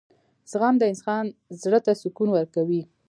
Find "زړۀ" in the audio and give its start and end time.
1.61-1.79